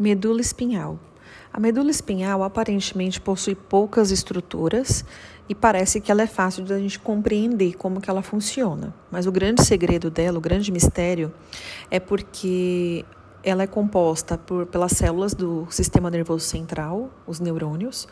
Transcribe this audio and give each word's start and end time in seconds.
Medula 0.00 0.40
espinhal. 0.40 0.98
A 1.52 1.60
medula 1.60 1.90
espinhal 1.90 2.42
aparentemente 2.42 3.20
possui 3.20 3.54
poucas 3.54 4.10
estruturas 4.10 5.04
e 5.46 5.54
parece 5.54 6.00
que 6.00 6.10
ela 6.10 6.22
é 6.22 6.26
fácil 6.26 6.64
de 6.64 6.72
a 6.72 6.78
gente 6.78 6.98
compreender 6.98 7.74
como 7.74 8.00
que 8.00 8.08
ela 8.08 8.22
funciona. 8.22 8.94
Mas 9.10 9.26
o 9.26 9.32
grande 9.32 9.62
segredo 9.62 10.10
dela, 10.10 10.38
o 10.38 10.40
grande 10.40 10.72
mistério, 10.72 11.30
é 11.90 12.00
porque 12.00 13.04
ela 13.44 13.64
é 13.64 13.66
composta 13.66 14.38
por, 14.38 14.64
pelas 14.64 14.92
células 14.92 15.34
do 15.34 15.66
sistema 15.68 16.08
nervoso 16.08 16.46
central, 16.46 17.10
os 17.26 17.38
neurônios, 17.38 18.08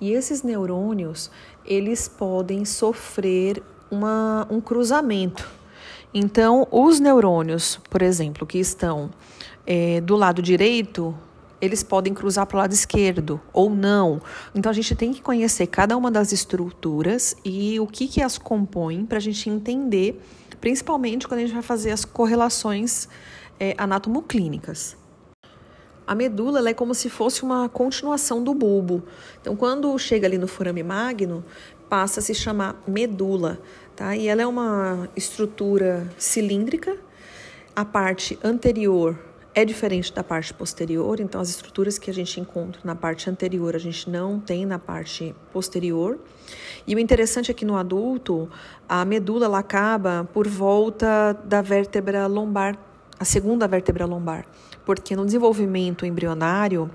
e 0.00 0.10
esses 0.10 0.42
neurônios 0.42 1.30
eles 1.64 2.08
podem 2.08 2.64
sofrer 2.64 3.62
uma, 3.88 4.44
um 4.50 4.60
cruzamento. 4.60 5.48
Então, 6.12 6.66
os 6.68 6.98
neurônios, 6.98 7.78
por 7.88 8.02
exemplo, 8.02 8.44
que 8.44 8.58
estão 8.58 9.08
é, 9.64 10.00
do 10.00 10.16
lado 10.16 10.42
direito 10.42 11.14
eles 11.60 11.82
podem 11.82 12.14
cruzar 12.14 12.46
para 12.46 12.56
o 12.56 12.58
lado 12.58 12.72
esquerdo 12.72 13.40
ou 13.52 13.70
não. 13.70 14.20
Então 14.54 14.70
a 14.70 14.72
gente 14.72 14.94
tem 14.94 15.12
que 15.12 15.20
conhecer 15.20 15.66
cada 15.66 15.96
uma 15.96 16.10
das 16.10 16.32
estruturas 16.32 17.36
e 17.44 17.78
o 17.80 17.86
que, 17.86 18.06
que 18.06 18.22
as 18.22 18.38
compõem 18.38 19.04
para 19.04 19.18
a 19.18 19.20
gente 19.20 19.50
entender, 19.50 20.20
principalmente 20.60 21.26
quando 21.26 21.40
a 21.40 21.42
gente 21.42 21.54
vai 21.54 21.62
fazer 21.62 21.90
as 21.90 22.04
correlações 22.04 23.08
é, 23.58 23.74
anatomoclínicas. 23.76 24.96
A 26.06 26.14
medula 26.14 26.66
é 26.66 26.72
como 26.72 26.94
se 26.94 27.10
fosse 27.10 27.42
uma 27.42 27.68
continuação 27.68 28.42
do 28.42 28.54
bulbo. 28.54 29.02
Então, 29.42 29.54
quando 29.54 29.98
chega 29.98 30.26
ali 30.26 30.38
no 30.38 30.48
forame 30.48 30.82
magno, 30.82 31.44
passa 31.86 32.20
a 32.20 32.22
se 32.22 32.34
chamar 32.34 32.82
medula, 32.86 33.60
tá? 33.94 34.16
E 34.16 34.26
ela 34.26 34.40
é 34.40 34.46
uma 34.46 35.06
estrutura 35.14 36.10
cilíndrica. 36.16 36.96
A 37.76 37.84
parte 37.84 38.38
anterior 38.42 39.18
é 39.54 39.64
diferente 39.64 40.12
da 40.12 40.22
parte 40.22 40.52
posterior, 40.54 41.20
então 41.20 41.40
as 41.40 41.48
estruturas 41.48 41.98
que 41.98 42.10
a 42.10 42.14
gente 42.14 42.40
encontra 42.40 42.80
na 42.84 42.94
parte 42.94 43.28
anterior 43.28 43.74
a 43.74 43.78
gente 43.78 44.08
não 44.08 44.38
tem 44.38 44.64
na 44.64 44.78
parte 44.78 45.34
posterior. 45.52 46.18
E 46.86 46.94
o 46.94 46.98
interessante 46.98 47.50
é 47.50 47.54
que 47.54 47.64
no 47.64 47.76
adulto 47.76 48.48
a 48.88 49.04
medula 49.04 49.46
ela 49.46 49.58
acaba 49.58 50.28
por 50.32 50.46
volta 50.46 51.32
da 51.44 51.60
vértebra 51.60 52.26
lombar, 52.26 52.78
a 53.18 53.24
segunda 53.24 53.66
vértebra 53.66 54.06
lombar, 54.06 54.46
porque 54.84 55.16
no 55.16 55.26
desenvolvimento 55.26 56.06
embrionário 56.06 56.90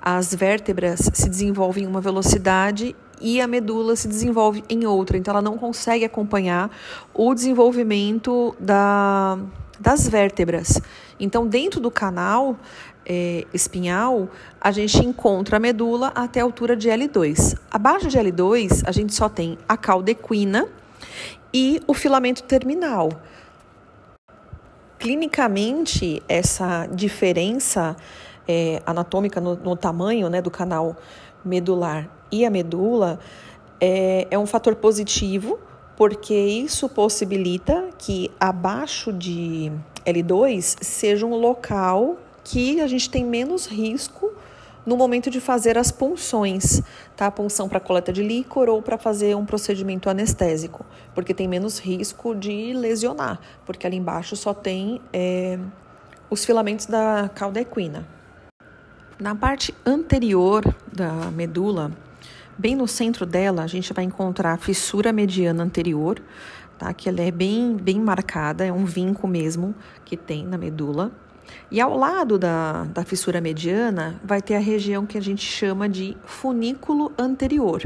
as 0.00 0.34
vértebras 0.34 1.00
se 1.14 1.28
desenvolvem 1.28 1.84
em 1.84 1.86
uma 1.86 2.00
velocidade 2.00 2.94
e 3.20 3.40
a 3.40 3.46
medula 3.46 3.96
se 3.96 4.08
desenvolve 4.08 4.62
em 4.68 4.84
outra, 4.84 5.16
então 5.16 5.32
ela 5.32 5.42
não 5.42 5.56
consegue 5.56 6.04
acompanhar 6.04 6.70
o 7.14 7.32
desenvolvimento 7.32 8.54
da 8.58 9.38
das 9.82 10.08
vértebras. 10.08 10.80
Então, 11.18 11.46
dentro 11.46 11.80
do 11.80 11.90
canal 11.90 12.56
é, 13.04 13.44
espinhal, 13.52 14.28
a 14.60 14.70
gente 14.70 15.04
encontra 15.04 15.56
a 15.56 15.60
medula 15.60 16.12
até 16.14 16.40
a 16.40 16.44
altura 16.44 16.76
de 16.76 16.88
L2. 16.88 17.58
Abaixo 17.70 18.08
de 18.08 18.16
L2, 18.16 18.82
a 18.86 18.92
gente 18.92 19.12
só 19.12 19.28
tem 19.28 19.58
a 19.68 19.76
cauda 19.76 20.12
equina 20.12 20.68
e 21.52 21.80
o 21.86 21.92
filamento 21.92 22.44
terminal. 22.44 23.10
Clinicamente, 24.98 26.22
essa 26.28 26.86
diferença 26.86 27.96
é, 28.46 28.80
anatômica 28.86 29.40
no, 29.40 29.56
no, 29.56 29.76
tamanho 29.76 30.30
né, 30.30 30.40
do 30.40 30.50
canal 30.50 30.96
medular 31.44 32.08
e 32.30 32.46
a 32.46 32.50
medula 32.50 33.18
é, 33.80 34.28
é 34.30 34.38
um 34.38 34.46
fator 34.46 34.76
positivo 34.76 35.58
porque 36.02 36.34
isso 36.34 36.88
possibilita 36.88 37.90
que 37.96 38.28
abaixo 38.40 39.12
de 39.12 39.70
L2 40.04 40.78
seja 40.82 41.24
um 41.24 41.36
local 41.36 42.16
que 42.42 42.80
a 42.80 42.88
gente 42.88 43.08
tem 43.08 43.24
menos 43.24 43.66
risco 43.66 44.32
no 44.84 44.96
momento 44.96 45.30
de 45.30 45.38
fazer 45.40 45.78
as 45.78 45.92
punções, 45.92 46.82
tá? 47.14 47.30
Punção 47.30 47.68
para 47.68 47.78
coleta 47.78 48.12
de 48.12 48.20
líquor 48.20 48.68
ou 48.68 48.82
para 48.82 48.98
fazer 48.98 49.36
um 49.36 49.46
procedimento 49.46 50.10
anestésico, 50.10 50.84
porque 51.14 51.32
tem 51.32 51.46
menos 51.46 51.78
risco 51.78 52.34
de 52.34 52.72
lesionar, 52.72 53.38
porque 53.64 53.86
ali 53.86 53.96
embaixo 53.96 54.34
só 54.34 54.52
tem 54.52 55.00
é, 55.12 55.56
os 56.28 56.44
filamentos 56.44 56.86
da 56.86 57.30
cauda 57.32 57.60
equina. 57.60 58.04
Na 59.20 59.36
parte 59.36 59.72
anterior 59.86 60.64
da 60.92 61.30
medula, 61.30 61.92
Bem 62.62 62.76
no 62.76 62.86
centro 62.86 63.26
dela, 63.26 63.64
a 63.64 63.66
gente 63.66 63.92
vai 63.92 64.04
encontrar 64.04 64.52
a 64.52 64.56
fissura 64.56 65.12
mediana 65.12 65.64
anterior, 65.64 66.22
tá? 66.78 66.94
que 66.94 67.08
ela 67.08 67.20
é 67.20 67.28
bem, 67.28 67.76
bem 67.76 67.98
marcada, 67.98 68.64
é 68.64 68.72
um 68.72 68.84
vinco 68.84 69.26
mesmo 69.26 69.74
que 70.04 70.16
tem 70.16 70.46
na 70.46 70.56
medula. 70.56 71.10
E 71.72 71.80
ao 71.80 71.98
lado 71.98 72.38
da, 72.38 72.84
da 72.84 73.04
fissura 73.04 73.40
mediana, 73.40 74.20
vai 74.22 74.40
ter 74.40 74.54
a 74.54 74.60
região 74.60 75.04
que 75.04 75.18
a 75.18 75.20
gente 75.20 75.44
chama 75.44 75.88
de 75.88 76.16
funículo 76.24 77.10
anterior. 77.18 77.82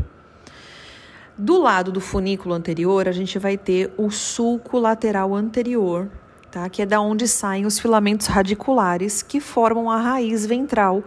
Do 1.38 1.58
lado 1.58 1.90
do 1.90 2.00
funículo 2.02 2.54
anterior, 2.54 3.08
a 3.08 3.12
gente 3.12 3.38
vai 3.38 3.56
ter 3.56 3.90
o 3.96 4.10
sulco 4.10 4.78
lateral 4.78 5.34
anterior, 5.34 6.06
tá? 6.50 6.68
que 6.68 6.82
é 6.82 6.86
da 6.86 7.00
onde 7.00 7.26
saem 7.26 7.64
os 7.64 7.78
filamentos 7.78 8.26
radiculares 8.26 9.22
que 9.22 9.40
formam 9.40 9.90
a 9.90 9.96
raiz 9.96 10.44
ventral 10.44 11.02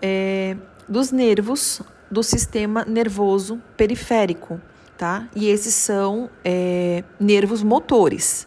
é, 0.00 0.56
dos 0.88 1.10
nervos 1.10 1.82
do 2.10 2.22
sistema 2.22 2.84
nervoso 2.84 3.60
periférico, 3.76 4.60
tá? 4.96 5.28
E 5.34 5.48
esses 5.48 5.74
são 5.74 6.30
é, 6.44 7.04
nervos 7.20 7.62
motores. 7.62 8.46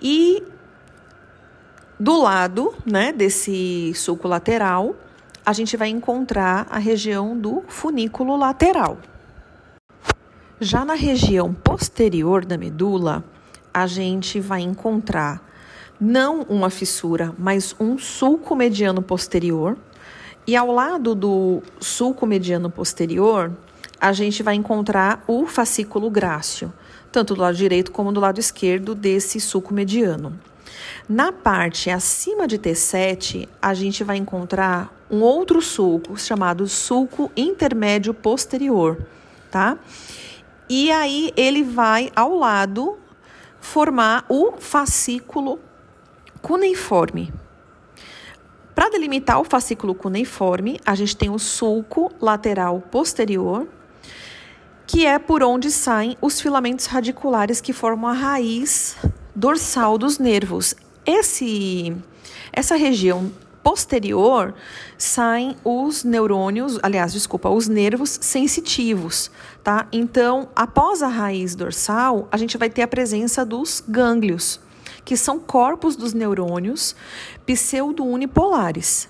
E 0.00 0.42
do 1.98 2.20
lado, 2.20 2.74
né, 2.86 3.12
desse 3.12 3.92
sulco 3.94 4.26
lateral, 4.26 4.96
a 5.44 5.52
gente 5.52 5.76
vai 5.76 5.88
encontrar 5.88 6.66
a 6.70 6.78
região 6.78 7.38
do 7.38 7.62
funículo 7.68 8.36
lateral. 8.36 8.98
Já 10.58 10.84
na 10.84 10.94
região 10.94 11.52
posterior 11.52 12.44
da 12.44 12.56
medula, 12.56 13.24
a 13.72 13.86
gente 13.86 14.40
vai 14.40 14.60
encontrar 14.60 15.42
não 16.00 16.42
uma 16.42 16.70
fissura, 16.70 17.34
mas 17.38 17.76
um 17.78 17.98
sulco 17.98 18.56
mediano 18.56 19.02
posterior, 19.02 19.76
e 20.46 20.56
ao 20.56 20.70
lado 20.72 21.14
do 21.14 21.62
sulco 21.80 22.26
mediano 22.26 22.70
posterior, 22.70 23.52
a 24.00 24.12
gente 24.12 24.42
vai 24.42 24.54
encontrar 24.54 25.22
o 25.26 25.46
fascículo 25.46 26.10
grácil, 26.10 26.72
tanto 27.12 27.34
do 27.34 27.40
lado 27.40 27.56
direito 27.56 27.92
como 27.92 28.12
do 28.12 28.20
lado 28.20 28.40
esquerdo 28.40 28.94
desse 28.94 29.38
sulco 29.40 29.74
mediano. 29.74 30.38
Na 31.08 31.32
parte 31.32 31.90
acima 31.90 32.46
de 32.46 32.58
T7, 32.58 33.48
a 33.60 33.74
gente 33.74 34.02
vai 34.02 34.16
encontrar 34.16 34.94
um 35.10 35.20
outro 35.20 35.60
sulco 35.60 36.16
chamado 36.16 36.66
sulco 36.68 37.30
intermédio 37.36 38.14
posterior, 38.14 38.96
tá? 39.50 39.76
E 40.68 40.90
aí 40.90 41.32
ele 41.36 41.64
vai 41.64 42.10
ao 42.14 42.36
lado 42.36 42.96
formar 43.60 44.24
o 44.28 44.52
fascículo 44.58 45.58
cuneiforme. 46.40 47.32
Para 48.80 48.88
delimitar 48.88 49.38
o 49.38 49.44
fascículo 49.44 49.94
cuneiforme, 49.94 50.80
a 50.86 50.94
gente 50.94 51.14
tem 51.14 51.28
o 51.28 51.38
sulco 51.38 52.10
lateral 52.18 52.80
posterior, 52.80 53.68
que 54.86 55.04
é 55.04 55.18
por 55.18 55.42
onde 55.42 55.70
saem 55.70 56.16
os 56.18 56.40
filamentos 56.40 56.86
radiculares 56.86 57.60
que 57.60 57.74
formam 57.74 58.08
a 58.08 58.14
raiz 58.14 58.96
dorsal 59.36 59.98
dos 59.98 60.18
nervos. 60.18 60.74
Esse, 61.04 61.94
essa 62.50 62.74
região 62.74 63.30
posterior 63.62 64.54
saem 64.96 65.58
os 65.62 66.02
neurônios, 66.02 66.78
aliás, 66.82 67.12
desculpa, 67.12 67.50
os 67.50 67.68
nervos 67.68 68.18
sensitivos, 68.22 69.30
tá? 69.62 69.88
Então, 69.92 70.48
após 70.56 71.02
a 71.02 71.08
raiz 71.08 71.54
dorsal, 71.54 72.26
a 72.32 72.38
gente 72.38 72.56
vai 72.56 72.70
ter 72.70 72.80
a 72.80 72.88
presença 72.88 73.44
dos 73.44 73.84
gânglios 73.86 74.58
que 75.04 75.16
são 75.16 75.38
corpos 75.38 75.96
dos 75.96 76.12
neurônios 76.12 76.94
pseudo-unipolares. 77.46 79.08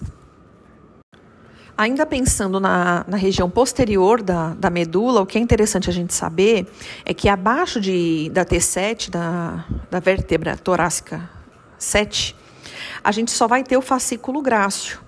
Ainda 1.77 2.04
pensando 2.04 2.60
na, 2.60 3.07
na 3.09 3.16
região 3.16 3.48
posterior 3.48 4.21
da, 4.21 4.53
da 4.53 4.69
medula, 4.69 5.22
o 5.22 5.27
que 5.27 5.39
é 5.39 5.41
interessante 5.41 5.89
a 5.89 5.92
gente 5.92 6.13
saber 6.13 6.71
é 7.07 7.15
que 7.15 7.27
abaixo 7.27 7.81
de, 7.81 8.28
da 8.34 8.45
T7, 8.45 9.09
da, 9.09 9.65
da 9.91 9.98
vértebra 9.98 10.59
torácica 10.59 11.31
7, 11.78 12.37
a 13.03 13.10
gente 13.10 13.31
só 13.31 13.48
vai 13.48 13.65
ter 13.65 13.78
o 13.78 13.81
fascículo 13.83 14.42
grácil. 14.42 14.98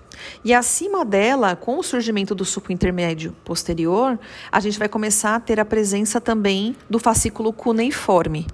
E 0.43 0.51
acima 0.51 1.05
dela, 1.05 1.55
com 1.55 1.77
o 1.77 1.83
surgimento 1.83 2.33
do 2.33 2.43
suco 2.43 2.71
intermédio 2.71 3.35
posterior, 3.45 4.19
a 4.51 4.59
gente 4.59 4.79
vai 4.79 4.89
começar 4.89 5.35
a 5.35 5.39
ter 5.39 5.59
a 5.59 5.65
presença 5.65 6.19
também 6.19 6.75
do 6.89 6.97
fascículo 6.97 7.53
cuneiforme. 7.53 8.47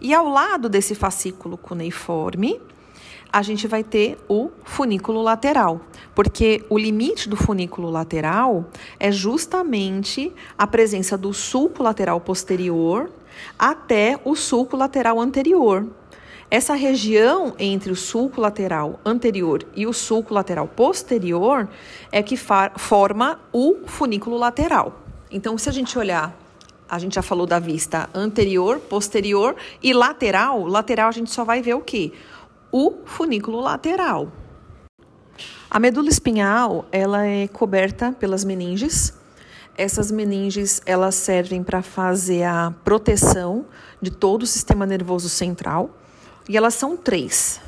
E 0.00 0.14
ao 0.14 0.28
lado 0.28 0.68
desse 0.68 0.94
fascículo 0.94 1.58
cuneiforme, 1.58 2.60
a 3.32 3.42
gente 3.42 3.68
vai 3.68 3.84
ter 3.84 4.18
o 4.28 4.50
funículo 4.64 5.22
lateral, 5.22 5.80
porque 6.14 6.64
o 6.68 6.78
limite 6.78 7.28
do 7.28 7.36
funículo 7.36 7.90
lateral 7.90 8.64
é 8.98 9.12
justamente 9.12 10.32
a 10.58 10.66
presença 10.66 11.16
do 11.16 11.32
sulco 11.32 11.82
lateral 11.82 12.20
posterior 12.20 13.10
até 13.58 14.18
o 14.24 14.34
sulco 14.34 14.76
lateral 14.76 15.20
anterior. 15.20 15.86
Essa 16.50 16.74
região 16.74 17.54
entre 17.58 17.92
o 17.92 17.96
sulco 17.96 18.40
lateral 18.40 18.98
anterior 19.04 19.64
e 19.76 19.86
o 19.86 19.92
sulco 19.92 20.34
lateral 20.34 20.66
posterior 20.66 21.68
é 22.10 22.22
que 22.24 22.36
forma 22.36 23.38
o 23.52 23.76
funículo 23.86 24.36
lateral. 24.36 25.00
Então, 25.30 25.56
se 25.56 25.68
a 25.68 25.72
gente 25.72 25.96
olhar, 25.96 26.36
a 26.90 26.98
gente 26.98 27.14
já 27.14 27.22
falou 27.22 27.46
da 27.46 27.60
vista 27.60 28.10
anterior, 28.12 28.80
posterior 28.80 29.54
e 29.80 29.92
lateral. 29.94 30.66
Lateral 30.66 31.08
a 31.08 31.12
gente 31.12 31.30
só 31.30 31.44
vai 31.44 31.62
ver 31.62 31.74
o 31.74 31.80
quê? 31.80 32.12
O 32.72 32.98
funículo 33.04 33.60
lateral. 33.60 34.32
A 35.70 35.78
medula 35.78 36.08
espinhal, 36.08 36.84
ela 36.90 37.24
é 37.24 37.46
coberta 37.46 38.10
pelas 38.12 38.44
meninges. 38.44 39.14
Essas 39.78 40.10
meninges, 40.10 40.82
elas 40.84 41.14
servem 41.14 41.62
para 41.62 41.80
fazer 41.80 42.42
a 42.42 42.74
proteção 42.84 43.66
de 44.02 44.10
todo 44.10 44.42
o 44.42 44.46
sistema 44.46 44.84
nervoso 44.84 45.28
central. 45.28 45.90
E 46.48 46.56
elas 46.56 46.74
são 46.74 46.96
três. 46.96 47.60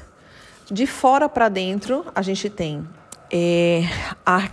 De 0.68 0.84
fora 0.84 1.28
para 1.28 1.48
dentro, 1.48 2.04
a 2.12 2.22
gente 2.22 2.50
tem 2.50 2.86
é, 3.30 3.84
a, 4.26 4.48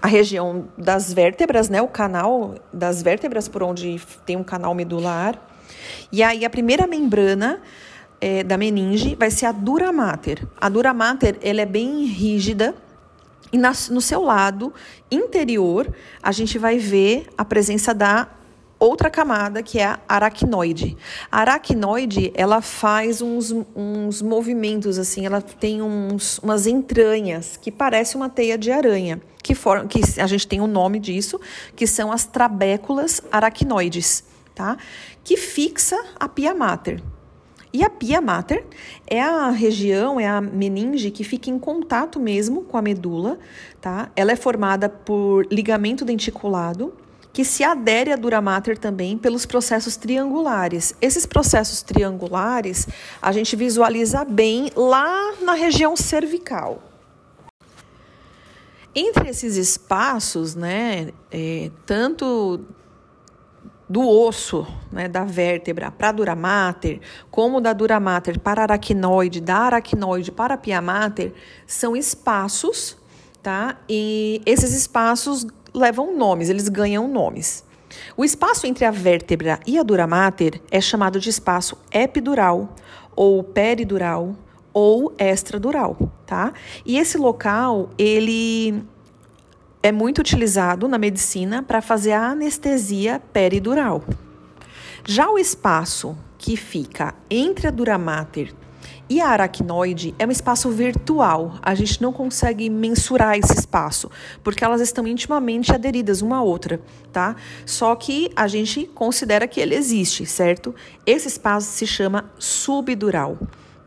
a 0.00 0.06
região 0.06 0.68
das 0.76 1.12
vértebras, 1.12 1.68
né? 1.68 1.80
O 1.82 1.88
canal 1.88 2.54
das 2.72 3.02
vértebras, 3.02 3.48
por 3.48 3.62
onde 3.62 4.00
tem 4.24 4.36
um 4.36 4.44
canal 4.44 4.74
medular. 4.74 5.40
E 6.10 6.22
aí, 6.22 6.44
a 6.44 6.50
primeira 6.50 6.86
membrana 6.86 7.60
é, 8.20 8.42
da 8.42 8.56
meninge 8.56 9.14
vai 9.14 9.30
ser 9.30 9.46
a 9.46 9.52
dura 9.52 9.92
mater. 9.92 10.46
A 10.60 10.68
dura 10.68 10.92
mater, 10.92 11.38
ela 11.42 11.60
é 11.60 11.66
bem 11.66 12.04
rígida. 12.04 12.74
E 13.52 13.58
na, 13.58 13.72
no 13.90 14.00
seu 14.00 14.22
lado 14.22 14.72
interior, 15.10 15.92
a 16.22 16.30
gente 16.30 16.58
vai 16.58 16.78
ver 16.78 17.26
a 17.36 17.44
presença 17.44 17.92
da 17.92 18.28
outra 18.80 19.10
camada 19.10 19.62
que 19.62 19.78
é 19.78 19.84
a 19.84 20.00
aracnoide. 20.08 20.96
A 21.30 21.40
aracnoide, 21.40 22.32
ela 22.34 22.62
faz 22.62 23.20
uns, 23.20 23.54
uns 23.76 24.22
movimentos 24.22 24.98
assim, 24.98 25.26
ela 25.26 25.42
tem 25.42 25.82
uns, 25.82 26.38
umas 26.38 26.66
entranhas 26.66 27.58
que 27.58 27.70
parece 27.70 28.16
uma 28.16 28.28
teia 28.28 28.56
de 28.56 28.70
aranha, 28.72 29.20
que, 29.50 29.54
for, 29.56 29.84
que 29.88 30.00
a 30.20 30.28
gente 30.28 30.46
tem 30.46 30.60
o 30.60 30.64
um 30.64 30.68
nome 30.68 31.00
disso, 31.00 31.40
que 31.74 31.84
são 31.84 32.12
as 32.12 32.24
trabéculas 32.24 33.20
aracnoides, 33.32 34.22
tá? 34.54 34.76
Que 35.24 35.36
fixa 35.36 36.00
a 36.20 36.28
pia 36.28 36.54
mater. 36.54 37.02
E 37.72 37.82
a 37.82 37.90
pia 37.90 38.20
mater 38.20 38.64
é 39.08 39.20
a 39.20 39.50
região, 39.50 40.20
é 40.20 40.28
a 40.28 40.40
meninge 40.40 41.10
que 41.10 41.24
fica 41.24 41.50
em 41.50 41.58
contato 41.58 42.20
mesmo 42.20 42.62
com 42.62 42.76
a 42.76 42.82
medula, 42.82 43.40
tá? 43.80 44.08
Ela 44.14 44.30
é 44.30 44.36
formada 44.36 44.88
por 44.88 45.44
ligamento 45.50 46.04
denticulado, 46.04 46.94
que 47.32 47.44
se 47.44 47.64
adere 47.64 48.12
à 48.12 48.16
dura 48.16 48.40
mater 48.40 48.78
também 48.78 49.18
pelos 49.18 49.46
processos 49.46 49.96
triangulares. 49.96 50.94
Esses 51.02 51.26
processos 51.26 51.82
triangulares 51.82 52.86
a 53.20 53.32
gente 53.32 53.56
visualiza 53.56 54.24
bem 54.24 54.70
lá 54.76 55.34
na 55.42 55.54
região 55.54 55.96
cervical. 55.96 56.89
Entre 58.94 59.28
esses 59.28 59.56
espaços, 59.56 60.54
né, 60.54 61.10
é, 61.30 61.70
tanto 61.86 62.60
do 63.88 64.08
osso, 64.08 64.66
né, 64.90 65.08
da 65.08 65.24
vértebra 65.24 65.90
para 65.90 66.10
a 66.10 66.12
dura 66.12 66.36
mater, 66.36 67.00
como 67.30 67.60
da 67.60 67.72
dura 67.72 67.98
mater 67.98 68.38
para 68.38 68.62
a 68.62 68.64
aracnoide, 68.64 69.40
da 69.40 69.56
aracnoide 69.56 70.30
para 70.30 70.54
a 70.54 70.56
pia 70.56 70.80
mater, 70.80 71.32
são 71.66 71.96
espaços, 71.96 72.96
tá? 73.42 73.76
E 73.88 74.40
esses 74.46 74.72
espaços 74.72 75.46
levam 75.74 76.16
nomes, 76.16 76.48
eles 76.48 76.68
ganham 76.68 77.08
nomes. 77.08 77.64
O 78.16 78.24
espaço 78.24 78.66
entre 78.66 78.84
a 78.84 78.90
vértebra 78.90 79.58
e 79.66 79.78
a 79.78 79.82
dura 79.82 80.06
mater 80.06 80.62
é 80.70 80.80
chamado 80.80 81.18
de 81.18 81.28
espaço 81.28 81.76
epidural 81.92 82.74
ou 83.16 83.42
peridural 83.42 84.36
ou 84.72 85.14
extradural, 85.18 85.96
tá? 86.26 86.52
E 86.84 86.98
esse 86.98 87.18
local, 87.18 87.90
ele 87.98 88.82
é 89.82 89.90
muito 89.90 90.18
utilizado 90.18 90.86
na 90.86 90.98
medicina 90.98 91.62
para 91.62 91.80
fazer 91.80 92.12
a 92.12 92.28
anestesia 92.28 93.20
peridural. 93.32 94.04
Já 95.06 95.30
o 95.30 95.38
espaço 95.38 96.16
que 96.36 96.56
fica 96.56 97.14
entre 97.30 97.66
a 97.66 97.70
dura 97.70 97.96
mater 97.98 98.54
e 99.10 99.20
a 99.20 99.28
aracnoide 99.28 100.14
é 100.18 100.26
um 100.26 100.30
espaço 100.30 100.70
virtual. 100.70 101.58
A 101.60 101.74
gente 101.74 102.00
não 102.00 102.12
consegue 102.12 102.70
mensurar 102.70 103.36
esse 103.36 103.52
espaço, 103.52 104.08
porque 104.44 104.64
elas 104.64 104.80
estão 104.80 105.04
intimamente 105.04 105.72
aderidas 105.72 106.22
uma 106.22 106.36
à 106.36 106.42
outra, 106.42 106.80
tá? 107.12 107.34
Só 107.66 107.96
que 107.96 108.30
a 108.36 108.46
gente 108.46 108.86
considera 108.86 109.48
que 109.48 109.60
ele 109.60 109.74
existe, 109.74 110.24
certo? 110.24 110.72
Esse 111.04 111.26
espaço 111.26 111.66
se 111.72 111.86
chama 111.88 112.30
subdural, 112.38 113.36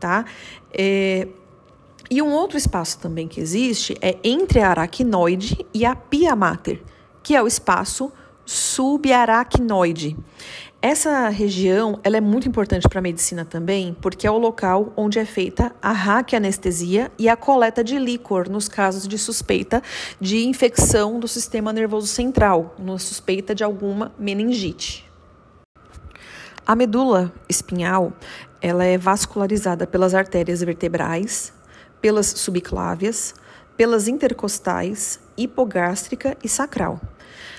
tá? 0.04 0.26
É... 0.70 1.26
E 2.10 2.20
um 2.20 2.30
outro 2.30 2.58
espaço 2.58 2.98
também 2.98 3.26
que 3.26 3.40
existe 3.40 3.96
é 4.02 4.18
entre 4.22 4.60
a 4.60 4.68
aracnoide 4.68 5.64
e 5.72 5.86
a 5.86 5.96
pia 5.96 6.36
mater, 6.36 6.82
que 7.22 7.34
é 7.34 7.42
o 7.42 7.46
espaço 7.46 8.12
subaracnoide. 8.44 10.14
Essa 10.82 11.30
região 11.30 11.98
ela 12.04 12.18
é 12.18 12.20
muito 12.20 12.46
importante 12.46 12.86
para 12.86 12.98
a 12.98 13.02
medicina 13.02 13.46
também, 13.46 13.96
porque 14.02 14.26
é 14.26 14.30
o 14.30 14.36
local 14.36 14.92
onde 14.94 15.18
é 15.18 15.24
feita 15.24 15.74
a 15.80 15.92
raquianestesia 15.92 17.10
e 17.18 17.26
a 17.26 17.34
coleta 17.34 17.82
de 17.82 17.98
líquor 17.98 18.50
nos 18.50 18.68
casos 18.68 19.08
de 19.08 19.16
suspeita 19.16 19.82
de 20.20 20.44
infecção 20.44 21.18
do 21.18 21.26
sistema 21.26 21.72
nervoso 21.72 22.06
central, 22.06 22.74
no 22.78 22.98
suspeita 22.98 23.54
de 23.54 23.64
alguma 23.64 24.12
meningite. 24.18 25.10
A 26.66 26.74
medula 26.74 27.32
espinhal 27.48 28.12
ela 28.64 28.82
é 28.82 28.96
vascularizada 28.96 29.86
pelas 29.86 30.14
artérias 30.14 30.62
vertebrais, 30.62 31.52
pelas 32.00 32.28
subclávias, 32.28 33.34
pelas 33.76 34.08
intercostais, 34.08 35.20
hipogástrica 35.36 36.34
e 36.42 36.48
sacral. 36.48 36.98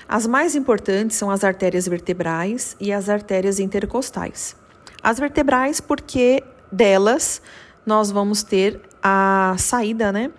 As 0.08 0.26
mais 0.26 0.56
importantes 0.56 1.16
são 1.16 1.30
as 1.30 1.44
artérias 1.44 1.86
vertebrais 1.86 2.76
e 2.80 2.92
as 2.92 3.08
artérias 3.08 3.60
intercostais. 3.60 4.56
As 5.00 5.20
vertebrais, 5.20 5.80
porque 5.80 6.42
delas 6.72 7.40
nós 7.86 8.10
vamos 8.10 8.42
ter 8.42 8.80
a 9.00 9.54
saída 9.58 10.10
né, 10.10 10.32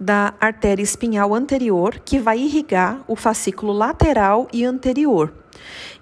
da 0.00 0.32
artéria 0.40 0.82
espinhal 0.82 1.34
anterior, 1.34 2.00
que 2.02 2.18
vai 2.18 2.38
irrigar 2.38 3.04
o 3.06 3.14
fascículo 3.14 3.74
lateral 3.74 4.48
e 4.50 4.64
anterior. 4.64 5.30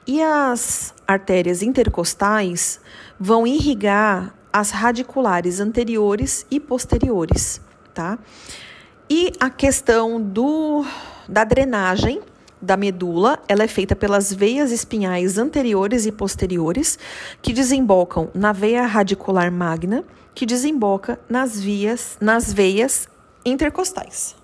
E 0.06 0.20
as 0.20 0.92
artérias 1.06 1.62
intercostais 1.62 2.80
vão 3.18 3.46
irrigar 3.46 4.34
as 4.52 4.70
radiculares 4.70 5.60
anteriores 5.60 6.44
e 6.50 6.58
posteriores, 6.58 7.60
tá? 7.94 8.18
E 9.08 9.32
a 9.38 9.48
questão 9.48 10.20
do, 10.20 10.84
da 11.28 11.44
drenagem 11.44 12.20
da 12.60 12.76
medula, 12.76 13.40
ela 13.48 13.64
é 13.64 13.68
feita 13.68 13.96
pelas 13.96 14.32
veias 14.32 14.70
espinhais 14.70 15.36
anteriores 15.36 16.06
e 16.06 16.12
posteriores, 16.12 16.98
que 17.40 17.52
desembocam 17.52 18.30
na 18.32 18.52
veia 18.52 18.86
radicular 18.86 19.50
magna, 19.50 20.04
que 20.34 20.46
desemboca 20.46 21.18
nas 21.28 21.60
vias, 21.60 22.16
nas 22.20 22.52
veias 22.52 23.08
intercostais. 23.44 24.36